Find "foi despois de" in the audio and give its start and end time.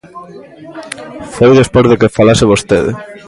1.35-1.99